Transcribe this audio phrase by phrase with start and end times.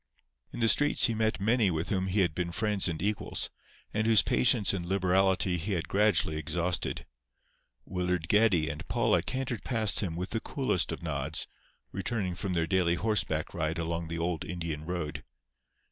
[0.51, 3.51] In the streets he met many with whom he had been friends and equals,
[3.93, 7.05] and whose patience and liberality he had gradually exhausted.
[7.85, 11.45] Willard Geddie and Paula cantered past him with the coolest of nods,
[11.91, 15.23] returning from their daily horseback ride along the old Indian road.